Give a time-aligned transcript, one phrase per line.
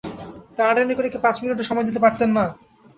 [0.57, 2.45] টানাটানি করে কি পাঁচ মিনিটও সময় দিতে পারতেন না।